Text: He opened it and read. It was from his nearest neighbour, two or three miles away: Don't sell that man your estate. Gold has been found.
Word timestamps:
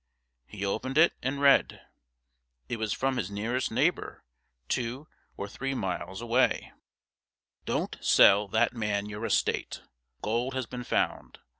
He 0.47 0.65
opened 0.65 0.97
it 0.97 1.13
and 1.21 1.39
read. 1.39 1.79
It 2.67 2.77
was 2.79 2.91
from 2.91 3.17
his 3.17 3.29
nearest 3.29 3.69
neighbour, 3.69 4.23
two 4.67 5.07
or 5.37 5.47
three 5.47 5.75
miles 5.75 6.21
away: 6.21 6.71
Don't 7.65 7.95
sell 8.03 8.47
that 8.47 8.73
man 8.73 9.05
your 9.09 9.27
estate. 9.27 9.83
Gold 10.23 10.55
has 10.55 10.65
been 10.65 10.83
found. 10.85 11.37